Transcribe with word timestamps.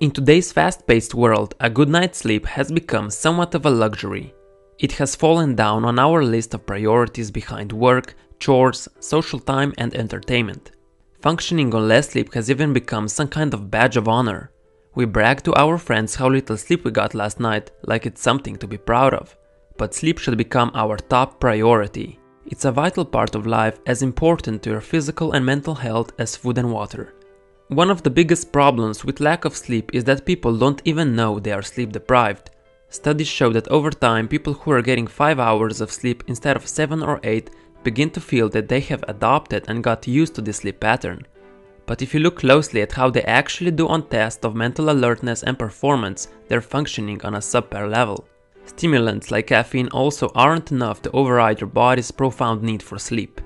In 0.00 0.10
today's 0.10 0.50
fast 0.50 0.88
paced 0.88 1.14
world, 1.14 1.54
a 1.60 1.70
good 1.70 1.88
night's 1.88 2.18
sleep 2.18 2.46
has 2.46 2.72
become 2.72 3.10
somewhat 3.10 3.54
of 3.54 3.64
a 3.64 3.70
luxury. 3.70 4.34
It 4.80 4.90
has 4.92 5.14
fallen 5.14 5.54
down 5.54 5.84
on 5.84 6.00
our 6.00 6.24
list 6.24 6.52
of 6.52 6.66
priorities 6.66 7.30
behind 7.30 7.70
work, 7.70 8.16
chores, 8.40 8.88
social 8.98 9.38
time, 9.38 9.72
and 9.78 9.94
entertainment. 9.94 10.72
Functioning 11.20 11.72
on 11.72 11.86
less 11.86 12.10
sleep 12.10 12.34
has 12.34 12.50
even 12.50 12.72
become 12.72 13.06
some 13.06 13.28
kind 13.28 13.54
of 13.54 13.70
badge 13.70 13.96
of 13.96 14.08
honor. 14.08 14.50
We 14.96 15.04
brag 15.04 15.44
to 15.44 15.54
our 15.54 15.78
friends 15.78 16.16
how 16.16 16.28
little 16.28 16.56
sleep 16.56 16.84
we 16.84 16.90
got 16.90 17.14
last 17.14 17.38
night, 17.38 17.70
like 17.84 18.04
it's 18.04 18.20
something 18.20 18.56
to 18.56 18.66
be 18.66 18.76
proud 18.76 19.14
of. 19.14 19.36
But 19.78 19.94
sleep 19.94 20.18
should 20.18 20.36
become 20.36 20.72
our 20.74 20.96
top 20.96 21.38
priority. 21.38 22.18
It's 22.46 22.64
a 22.64 22.72
vital 22.72 23.04
part 23.04 23.36
of 23.36 23.46
life, 23.46 23.78
as 23.86 24.02
important 24.02 24.64
to 24.64 24.70
your 24.70 24.80
physical 24.80 25.32
and 25.32 25.46
mental 25.46 25.76
health 25.76 26.10
as 26.18 26.36
food 26.36 26.58
and 26.58 26.72
water. 26.72 27.14
One 27.68 27.90
of 27.90 28.02
the 28.02 28.10
biggest 28.10 28.52
problems 28.52 29.06
with 29.06 29.20
lack 29.20 29.46
of 29.46 29.56
sleep 29.56 29.94
is 29.94 30.04
that 30.04 30.26
people 30.26 30.54
don't 30.58 30.82
even 30.84 31.16
know 31.16 31.38
they 31.40 31.50
are 31.50 31.62
sleep 31.62 31.92
deprived. 31.92 32.50
Studies 32.90 33.26
show 33.26 33.54
that 33.54 33.68
over 33.68 33.90
time, 33.90 34.28
people 34.28 34.52
who 34.52 34.70
are 34.70 34.82
getting 34.82 35.06
5 35.06 35.40
hours 35.40 35.80
of 35.80 35.90
sleep 35.90 36.24
instead 36.26 36.56
of 36.56 36.68
7 36.68 37.02
or 37.02 37.20
8 37.24 37.48
begin 37.82 38.10
to 38.10 38.20
feel 38.20 38.50
that 38.50 38.68
they 38.68 38.80
have 38.80 39.02
adopted 39.08 39.64
and 39.66 39.82
got 39.82 40.06
used 40.06 40.34
to 40.34 40.42
this 40.42 40.58
sleep 40.58 40.78
pattern. 40.78 41.26
But 41.86 42.02
if 42.02 42.12
you 42.12 42.20
look 42.20 42.36
closely 42.36 42.82
at 42.82 42.92
how 42.92 43.08
they 43.08 43.22
actually 43.22 43.70
do 43.70 43.88
on 43.88 44.08
tests 44.08 44.44
of 44.44 44.54
mental 44.54 44.90
alertness 44.90 45.42
and 45.42 45.58
performance, 45.58 46.28
they're 46.48 46.60
functioning 46.60 47.20
on 47.24 47.34
a 47.34 47.38
subpar 47.38 47.90
level. 47.90 48.28
Stimulants 48.66 49.30
like 49.30 49.46
caffeine 49.46 49.88
also 49.88 50.30
aren't 50.34 50.70
enough 50.70 51.00
to 51.02 51.10
override 51.12 51.62
your 51.62 51.70
body's 51.70 52.10
profound 52.10 52.62
need 52.62 52.82
for 52.82 52.98
sleep. 52.98 53.40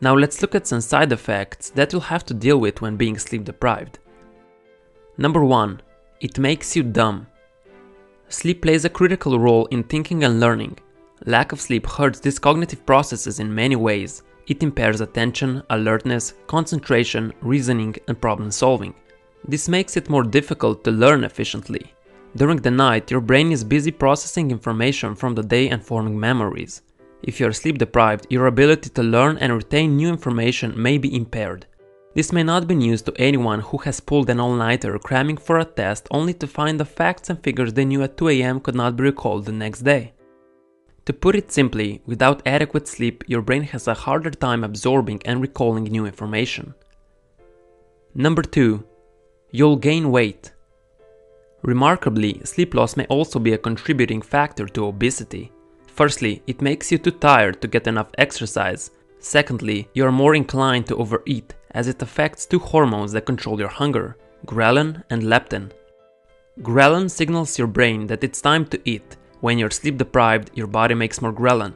Now 0.00 0.14
let's 0.14 0.42
look 0.42 0.54
at 0.54 0.66
some 0.66 0.80
side 0.80 1.12
effects 1.12 1.70
that 1.70 1.92
you'll 1.92 2.02
have 2.02 2.24
to 2.26 2.34
deal 2.34 2.58
with 2.58 2.80
when 2.82 2.96
being 2.96 3.18
sleep 3.18 3.44
deprived. 3.44 3.98
Number 5.16 5.44
1. 5.44 5.80
It 6.20 6.38
makes 6.38 6.74
you 6.74 6.82
dumb. 6.82 7.26
Sleep 8.28 8.62
plays 8.62 8.84
a 8.84 8.90
critical 8.90 9.38
role 9.38 9.66
in 9.66 9.84
thinking 9.84 10.24
and 10.24 10.40
learning. 10.40 10.78
Lack 11.26 11.52
of 11.52 11.60
sleep 11.60 11.86
hurts 11.86 12.20
these 12.20 12.38
cognitive 12.38 12.84
processes 12.84 13.38
in 13.38 13.54
many 13.54 13.76
ways. 13.76 14.22
It 14.46 14.62
impairs 14.62 15.00
attention, 15.00 15.62
alertness, 15.70 16.34
concentration, 16.46 17.32
reasoning, 17.40 17.96
and 18.08 18.20
problem 18.20 18.50
solving. 18.50 18.94
This 19.46 19.68
makes 19.68 19.96
it 19.96 20.10
more 20.10 20.24
difficult 20.24 20.84
to 20.84 20.90
learn 20.90 21.24
efficiently. 21.24 21.92
During 22.36 22.56
the 22.56 22.70
night, 22.70 23.10
your 23.10 23.20
brain 23.20 23.52
is 23.52 23.62
busy 23.62 23.92
processing 23.92 24.50
information 24.50 25.14
from 25.14 25.34
the 25.34 25.42
day 25.42 25.68
and 25.68 25.84
forming 25.84 26.18
memories. 26.18 26.82
If 27.26 27.40
you 27.40 27.46
are 27.46 27.52
sleep 27.52 27.78
deprived, 27.78 28.26
your 28.28 28.46
ability 28.46 28.90
to 28.90 29.02
learn 29.02 29.38
and 29.38 29.50
retain 29.54 29.96
new 29.96 30.10
information 30.10 30.80
may 30.80 30.98
be 30.98 31.16
impaired. 31.16 31.64
This 32.14 32.32
may 32.32 32.42
not 32.42 32.68
be 32.68 32.74
news 32.74 33.00
to 33.02 33.14
anyone 33.16 33.60
who 33.60 33.78
has 33.78 33.98
pulled 33.98 34.28
an 34.28 34.38
all-nighter 34.38 34.98
cramming 34.98 35.38
for 35.38 35.58
a 35.58 35.64
test 35.64 36.06
only 36.10 36.34
to 36.34 36.46
find 36.46 36.78
the 36.78 36.84
facts 36.84 37.30
and 37.30 37.42
figures 37.42 37.72
they 37.72 37.86
knew 37.86 38.02
at 38.02 38.18
2am 38.18 38.62
could 38.62 38.74
not 38.74 38.96
be 38.96 39.04
recalled 39.04 39.46
the 39.46 39.52
next 39.52 39.80
day. 39.80 40.12
To 41.06 41.14
put 41.14 41.34
it 41.34 41.50
simply, 41.50 42.02
without 42.04 42.46
adequate 42.46 42.86
sleep, 42.86 43.24
your 43.26 43.40
brain 43.40 43.62
has 43.62 43.88
a 43.88 43.94
harder 43.94 44.30
time 44.30 44.62
absorbing 44.62 45.22
and 45.24 45.40
recalling 45.40 45.84
new 45.84 46.04
information. 46.04 46.74
Number 48.14 48.42
2. 48.42 48.84
You'll 49.50 49.76
gain 49.76 50.10
weight. 50.10 50.52
Remarkably, 51.62 52.42
sleep 52.44 52.74
loss 52.74 52.98
may 52.98 53.06
also 53.06 53.38
be 53.38 53.54
a 53.54 53.58
contributing 53.58 54.20
factor 54.20 54.66
to 54.66 54.86
obesity. 54.86 55.50
Firstly, 55.94 56.42
it 56.48 56.60
makes 56.60 56.90
you 56.90 56.98
too 56.98 57.12
tired 57.12 57.62
to 57.62 57.68
get 57.68 57.86
enough 57.86 58.10
exercise. 58.18 58.90
Secondly, 59.20 59.88
you 59.94 60.04
are 60.04 60.12
more 60.12 60.34
inclined 60.34 60.86
to 60.88 60.96
overeat, 60.96 61.54
as 61.70 61.86
it 61.86 62.02
affects 62.02 62.46
two 62.46 62.58
hormones 62.58 63.12
that 63.12 63.26
control 63.26 63.58
your 63.60 63.68
hunger 63.68 64.16
ghrelin 64.44 65.02
and 65.08 65.22
leptin. 65.22 65.70
Ghrelin 66.60 67.10
signals 67.10 67.58
your 67.58 67.68
brain 67.68 68.06
that 68.08 68.22
it's 68.24 68.40
time 68.40 68.66
to 68.66 68.80
eat. 68.84 69.16
When 69.40 69.56
you're 69.58 69.70
sleep 69.70 69.96
deprived, 69.96 70.50
your 70.54 70.66
body 70.66 70.94
makes 70.94 71.22
more 71.22 71.32
ghrelin. 71.32 71.74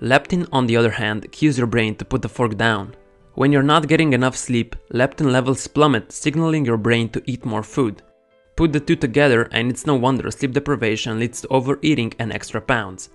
Leptin, 0.00 0.46
on 0.52 0.66
the 0.66 0.76
other 0.76 0.90
hand, 0.90 1.32
cues 1.32 1.58
your 1.58 1.66
brain 1.66 1.96
to 1.96 2.04
put 2.04 2.22
the 2.22 2.28
fork 2.28 2.56
down. 2.56 2.94
When 3.34 3.52
you're 3.52 3.62
not 3.74 3.88
getting 3.88 4.12
enough 4.12 4.36
sleep, 4.36 4.76
leptin 4.92 5.32
levels 5.32 5.66
plummet, 5.66 6.12
signaling 6.12 6.64
your 6.64 6.76
brain 6.76 7.08
to 7.10 7.22
eat 7.26 7.44
more 7.44 7.62
food. 7.62 8.02
Put 8.54 8.72
the 8.72 8.80
two 8.80 8.96
together, 8.96 9.48
and 9.52 9.70
it's 9.70 9.86
no 9.86 9.94
wonder 9.94 10.30
sleep 10.30 10.52
deprivation 10.52 11.18
leads 11.18 11.40
to 11.40 11.48
overeating 11.48 12.12
and 12.18 12.32
extra 12.32 12.60
pounds. 12.60 13.10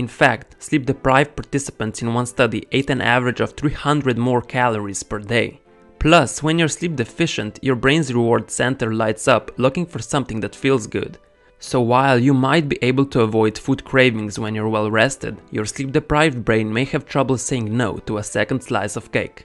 In 0.00 0.08
fact, 0.08 0.56
sleep 0.58 0.86
deprived 0.86 1.36
participants 1.36 2.00
in 2.00 2.14
one 2.14 2.24
study 2.24 2.66
ate 2.72 2.88
an 2.88 3.02
average 3.02 3.40
of 3.42 3.52
300 3.52 4.16
more 4.16 4.40
calories 4.40 5.02
per 5.02 5.18
day. 5.18 5.60
Plus, 5.98 6.42
when 6.42 6.58
you're 6.58 6.68
sleep 6.68 6.96
deficient, 6.96 7.58
your 7.60 7.76
brain's 7.76 8.14
reward 8.14 8.50
center 8.50 8.94
lights 8.94 9.28
up 9.28 9.50
looking 9.58 9.84
for 9.84 9.98
something 9.98 10.40
that 10.40 10.56
feels 10.56 10.86
good. 10.86 11.18
So 11.58 11.82
while 11.82 12.18
you 12.18 12.32
might 12.32 12.66
be 12.66 12.78
able 12.80 13.04
to 13.08 13.20
avoid 13.20 13.58
food 13.58 13.84
cravings 13.84 14.38
when 14.38 14.54
you're 14.54 14.70
well 14.70 14.90
rested, 14.90 15.36
your 15.50 15.66
sleep 15.66 15.92
deprived 15.92 16.46
brain 16.46 16.72
may 16.72 16.86
have 16.86 17.04
trouble 17.04 17.36
saying 17.36 17.76
no 17.76 17.98
to 18.06 18.16
a 18.16 18.22
second 18.22 18.62
slice 18.62 18.96
of 18.96 19.12
cake. 19.12 19.44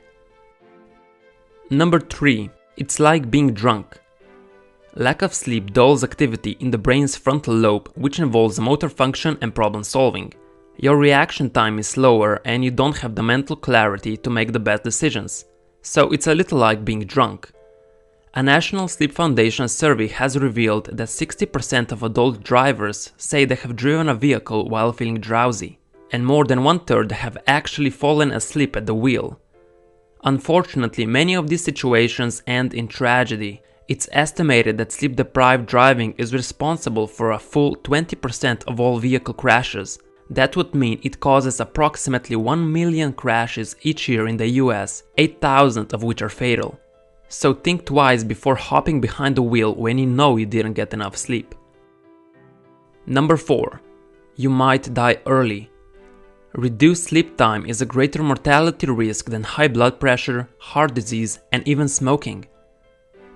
Number 1.70 2.00
3. 2.00 2.50
It's 2.78 3.02
like 3.02 3.30
being 3.30 3.54
drunk. 3.54 4.00
Lack 4.94 5.22
of 5.22 5.34
sleep 5.34 5.74
dulls 5.74 6.06
activity 6.06 6.56
in 6.62 6.72
the 6.72 6.78
brain's 6.78 7.18
frontal 7.18 7.54
lobe, 7.54 7.92
which 7.96 8.20
involves 8.20 8.58
motor 8.58 8.88
function 8.88 9.38
and 9.42 9.54
problem 9.54 9.84
solving. 9.84 10.34
Your 10.78 10.98
reaction 10.98 11.50
time 11.50 11.80
is 11.80 11.88
slower 11.88 12.42
and 12.44 12.64
you 12.64 12.72
don't 12.72 12.98
have 12.98 13.16
the 13.16 13.24
mental 13.24 13.56
clarity 13.56 14.18
to 14.18 14.30
make 14.30 14.52
the 14.52 14.60
best 14.60 14.84
decisions. 14.84 15.46
So 15.82 16.12
it's 16.12 16.28
a 16.28 16.36
little 16.36 16.58
like 16.58 16.84
being 16.84 17.06
drunk. 17.06 17.50
A 18.34 18.44
National 18.44 18.90
Sleep 18.90 19.14
Foundation 19.14 19.70
survey 19.70 20.08
has 20.10 20.38
revealed 20.38 20.98
that 20.98 21.08
60% 21.08 21.94
of 21.94 22.04
adult 22.04 22.44
drivers 22.44 23.14
say 23.16 23.46
they 23.46 23.56
have 23.56 23.78
driven 23.78 24.10
a 24.10 24.14
vehicle 24.14 24.68
while 24.68 24.92
feeling 24.92 25.22
drowsy, 25.22 25.80
and 26.12 26.26
more 26.26 26.44
than 26.44 26.66
one 26.66 26.80
third 26.80 27.14
have 27.14 27.38
actually 27.48 27.90
fallen 27.90 28.32
asleep 28.32 28.76
at 28.76 28.86
the 28.86 28.94
wheel. 28.94 29.40
Unfortunately, 30.26 31.06
many 31.06 31.34
of 31.34 31.48
these 31.48 31.64
situations 31.64 32.44
end 32.46 32.74
in 32.74 32.90
tragedy, 32.90 33.62
it's 33.88 34.10
estimated 34.12 34.78
that 34.80 34.92
sleep 34.92 35.16
deprived 35.16 35.68
driving 35.68 36.14
is 36.18 36.34
responsible 36.34 37.08
for 37.08 37.32
a 37.32 37.40
full 37.40 37.78
20% 37.78 38.66
of 38.66 38.82
all 38.82 39.00
vehicle 39.00 39.34
crashes. 39.34 40.00
That 40.30 40.56
would 40.56 40.74
mean 40.74 41.00
it 41.04 41.20
causes 41.20 41.60
approximately 41.60 42.36
1 42.36 42.72
million 42.72 43.14
crashes 43.14 43.76
each 43.84 44.10
year 44.10 44.28
in 44.28 44.38
the 44.38 44.48
US, 44.62 45.04
8,000 45.18 45.94
of 45.94 46.04
which 46.04 46.22
are 46.22 46.30
fatal. 46.30 46.80
So 47.30 47.54
think 47.54 47.86
twice 47.86 48.24
before 48.24 48.56
hopping 48.56 49.02
behind 49.02 49.36
the 49.36 49.42
wheel 49.42 49.76
when 49.76 49.98
you 49.98 50.06
know 50.06 50.38
you 50.38 50.46
didn't 50.46 50.74
get 50.74 50.94
enough 50.94 51.18
sleep. 51.18 51.54
Number 53.06 53.38
4. 53.38 53.82
You 54.36 54.50
might 54.50 54.94
die 54.94 55.18
early. 55.26 55.70
Reduced 56.54 57.06
sleep 57.06 57.38
time 57.38 57.66
is 57.66 57.82
a 57.82 57.86
greater 57.86 58.24
mortality 58.24 58.88
risk 58.88 59.30
than 59.30 59.44
high 59.44 59.68
blood 59.68 60.00
pressure, 60.00 60.48
heart 60.58 60.94
disease, 60.94 61.40
and 61.52 61.68
even 61.68 61.88
smoking. 61.88 62.48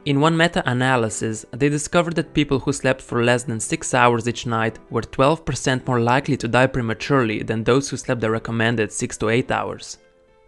In 0.05 0.21
one 0.21 0.37
meta 0.37 0.63
analysis, 0.65 1.45
they 1.51 1.67
discovered 1.67 2.15
that 2.15 2.33
people 2.33 2.59
who 2.59 2.71
slept 2.71 3.01
for 3.01 3.23
less 3.23 3.43
than 3.43 3.59
6 3.59 3.93
hours 3.93 4.29
each 4.29 4.45
night 4.45 4.79
were 4.89 5.01
12% 5.01 5.85
more 5.85 5.99
likely 5.99 6.37
to 6.37 6.47
die 6.47 6.67
prematurely 6.67 7.43
than 7.43 7.63
those 7.63 7.89
who 7.89 7.97
slept 7.97 8.21
the 8.21 8.31
recommended 8.31 8.93
6 8.93 9.17
to 9.17 9.29
8 9.29 9.51
hours. 9.51 9.97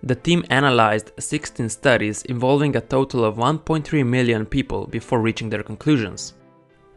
The 0.03 0.15
team 0.15 0.45
analyzed 0.49 1.11
16 1.19 1.67
studies 1.67 2.23
involving 2.23 2.75
a 2.75 2.81
total 2.81 3.25
of 3.25 3.35
1.3 3.35 4.05
million 4.05 4.45
people 4.45 4.87
before 4.87 5.19
reaching 5.19 5.49
their 5.49 5.63
conclusions. 5.63 6.33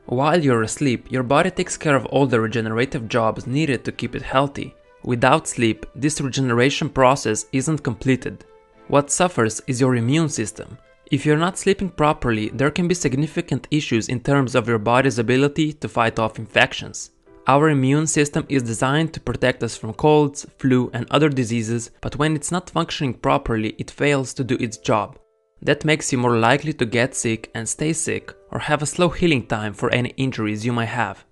While 0.07 0.43
you're 0.43 0.63
asleep, 0.63 1.11
your 1.11 1.25
body 1.25 1.51
takes 1.51 1.77
care 1.77 1.97
of 1.97 2.07
all 2.07 2.27
the 2.27 2.41
regenerative 2.41 3.09
jobs 3.09 3.49
needed 3.49 3.85
to 3.85 3.93
keep 3.93 4.15
it 4.15 4.23
healthy. 4.23 4.75
Without 5.03 5.49
sleep, 5.49 5.87
this 5.95 6.21
regeneration 6.21 6.89
process 6.89 7.47
isn't 7.53 7.83
completed. 7.83 8.45
What 8.89 9.11
suffers 9.11 9.61
is 9.67 9.81
your 9.81 9.97
immune 9.97 10.29
system, 10.29 10.79
if 11.15 11.25
you're 11.25 11.37
not 11.37 11.57
sleeping 11.57 11.89
properly, 11.89 12.49
there 12.49 12.73
can 12.73 12.89
be 12.89 12.95
significant 12.95 13.69
issues 13.71 14.09
in 14.09 14.19
terms 14.19 14.57
of 14.57 14.67
your 14.67 14.81
body's 14.81 15.21
ability 15.21 15.73
to 15.75 15.89
fight 15.89 16.19
off 16.19 16.41
infections. 16.41 17.13
Our 17.47 17.69
immune 17.71 18.09
system 18.09 18.45
is 18.49 18.65
designed 18.65 19.15
to 19.15 19.21
protect 19.21 19.63
us 19.63 19.77
from 19.77 19.93
colds, 19.95 20.45
flu, 20.59 20.91
and 20.93 21.07
other 21.13 21.29
diseases, 21.29 21.93
but 22.01 22.17
when 22.17 22.35
it's 22.35 22.51
not 22.51 22.69
functioning 22.69 23.15
properly, 23.15 23.77
it 23.79 23.93
fails 23.93 24.35
to 24.35 24.43
do 24.43 24.57
its 24.59 24.77
job. 24.77 25.17
That 25.63 25.85
makes 25.85 26.11
you 26.11 26.19
more 26.19 26.37
likely 26.37 26.73
to 26.73 26.85
get 26.85 27.15
sick 27.15 27.49
and 27.55 27.69
stay 27.69 27.93
sick, 27.93 28.35
or 28.51 28.59
have 28.59 28.83
a 28.83 28.87
slow 28.87 29.09
healing 29.11 29.47
time 29.47 29.73
for 29.73 29.91
any 29.91 30.09
injuries 30.17 30.67
you 30.67 30.73
might 30.73 30.87
have. 30.87 31.25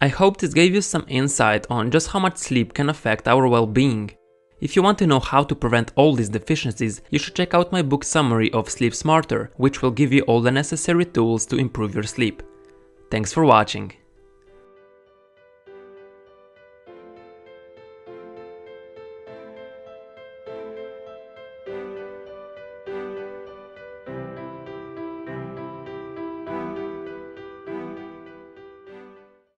I 0.00 0.08
hope 0.08 0.38
this 0.38 0.52
gave 0.52 0.74
you 0.74 0.80
some 0.80 1.04
insight 1.06 1.64
on 1.70 1.92
just 1.92 2.08
how 2.08 2.18
much 2.18 2.38
sleep 2.38 2.74
can 2.74 2.88
affect 2.88 3.28
our 3.28 3.46
well 3.46 3.68
being. 3.68 4.10
If 4.60 4.76
you 4.76 4.82
want 4.82 4.98
to 4.98 5.06
know 5.06 5.20
how 5.20 5.42
to 5.44 5.54
prevent 5.54 5.92
all 5.96 6.14
these 6.14 6.28
deficiencies, 6.28 7.02
you 7.10 7.18
should 7.18 7.34
check 7.34 7.54
out 7.54 7.72
my 7.72 7.82
book 7.82 8.04
summary 8.04 8.52
of 8.52 8.70
Sleep 8.70 8.94
Smarter, 8.94 9.50
which 9.56 9.82
will 9.82 9.90
give 9.90 10.12
you 10.12 10.22
all 10.22 10.40
the 10.40 10.50
necessary 10.50 11.04
tools 11.04 11.44
to 11.46 11.56
improve 11.56 11.94
your 11.94 12.04
sleep. 12.04 12.42
Thanks 13.10 13.32
for 13.32 13.44
watching. 13.44 13.92